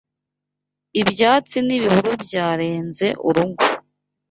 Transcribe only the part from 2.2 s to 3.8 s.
byarenze urugo